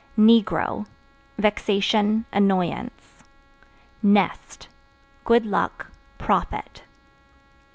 Negro 0.17 0.87
Vexation, 1.37 2.25
annoyance. 2.33 3.21
Nest 4.01 4.67
Good 5.25 5.45
luck, 5.45 5.91
profit. 6.17 6.81